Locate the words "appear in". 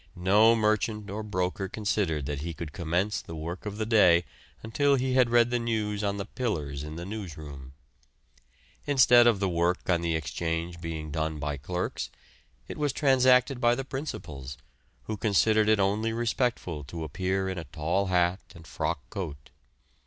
17.03-17.59